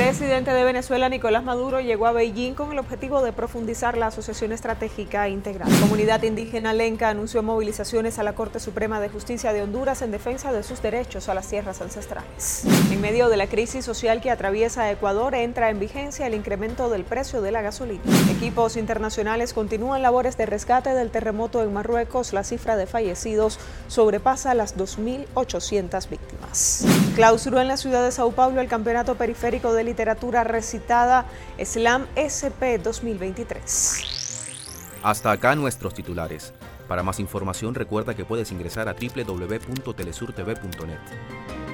[0.00, 4.50] Presidente de Venezuela, Nicolás Maduro, llegó a Beijing con el objetivo de profundizar la asociación
[4.50, 5.70] estratégica integral.
[5.70, 10.10] La comunidad indígena lenca anunció movilizaciones a la Corte Suprema de Justicia de Honduras en
[10.10, 12.64] defensa de sus derechos a las tierras ancestrales.
[12.90, 17.04] En medio de la crisis social que atraviesa Ecuador, entra en vigencia el incremento del
[17.04, 18.02] precio de la gasolina.
[18.30, 22.32] Equipos internacionales continúan labores de rescate del terremoto en Marruecos.
[22.32, 23.58] La cifra de fallecidos
[23.88, 26.86] sobrepasa las 2.800 víctimas.
[27.16, 31.26] Clausuró en la ciudad de Sao Paulo el campeonato Periférico de Literatura Recitada
[31.58, 35.02] SLAM SP 2023.
[35.02, 36.52] Hasta acá nuestros titulares.
[36.86, 41.69] Para más información recuerda que puedes ingresar a www.telesurtv.net.